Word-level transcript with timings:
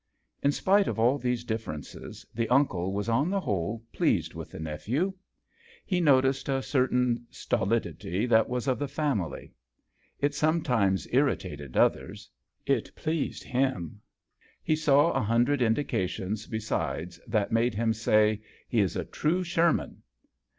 In 0.41 0.51
spite 0.51 0.87
of 0.87 0.97
all 0.97 1.19
these 1.19 1.43
differences, 1.43 2.25
the 2.33 2.49
uncle 2.49 2.91
was 2.91 3.07
on 3.07 3.29
the 3.29 3.39
whole 3.39 3.83
pleased 3.93 4.33
with 4.33 4.49
the 4.49 4.59
nephew. 4.59 5.13
He 5.85 6.01
noticed 6.01 6.49
a 6.49 6.63
certain 6.63 7.27
stolidity 7.29 8.25
that 8.25 8.49
was 8.49 8.67
of 8.67 8.79
the 8.79 8.87
family. 8.87 9.53
It 10.19 10.33
sometimes 10.33 11.03
JOHN 11.03 11.11
SHERMAN. 11.11 11.19
irritated 11.29 11.77
others. 11.77 12.27
It 12.65 12.95
pleased 12.95 13.43
him. 13.43 14.01
He 14.63 14.75
saw 14.75 15.11
a 15.11 15.21
hundred 15.21 15.61
indications 15.61 16.47
besides 16.47 17.19
that 17.27 17.51
made 17.51 17.75
him 17.75 17.93
say," 17.93 18.41
He 18.67 18.79
is 18.79 18.95
a 18.95 19.05
true 19.05 19.43
Sherman. 19.43 20.01